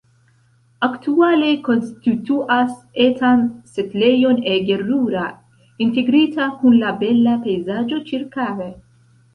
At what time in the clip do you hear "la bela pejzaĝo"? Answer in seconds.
6.87-8.03